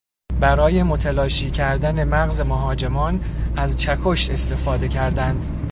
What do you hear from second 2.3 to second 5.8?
مهاجمان از چکش استفاده کردند.